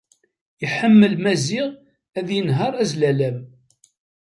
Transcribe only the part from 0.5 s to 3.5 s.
Yeḥmmel Maziɣ ad yenher azlalam.